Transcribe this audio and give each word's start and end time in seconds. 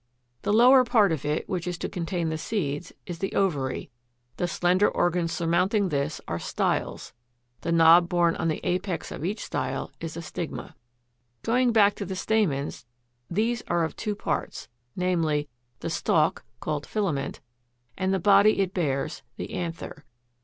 The 0.41 0.51
lower 0.51 0.83
part 0.83 1.11
of 1.11 1.25
it, 1.25 1.47
which 1.47 1.67
is 1.67 1.77
to 1.77 1.87
contain 1.87 2.29
the 2.29 2.37
seeds, 2.39 2.91
is 3.05 3.19
the 3.19 3.35
OVARY; 3.35 3.91
the 4.37 4.47
slender 4.47 4.89
organs 4.89 5.31
surmounting 5.31 5.89
this 5.89 6.19
are 6.27 6.39
STYLES; 6.39 7.13
the 7.61 7.71
knob 7.71 8.09
borne 8.09 8.35
on 8.37 8.47
the 8.47 8.61
apex 8.67 9.11
of 9.11 9.23
each 9.23 9.41
style 9.45 9.91
is 9.99 10.17
a 10.17 10.23
STIGMA. 10.23 10.73
Going 11.43 11.71
back 11.71 11.93
to 11.97 12.05
the 12.07 12.15
stamens, 12.15 12.87
these 13.29 13.61
are 13.67 13.83
of 13.83 13.95
two 13.95 14.15
parts, 14.15 14.69
viz. 14.97 15.45
the 15.81 15.89
stalk, 15.91 16.45
called 16.61 16.87
FILAMENT, 16.87 17.39
and 17.95 18.11
the 18.11 18.17
body 18.19 18.57
it 18.57 18.73
bears, 18.73 19.21
the 19.37 19.53
ANTHER. 19.53 20.03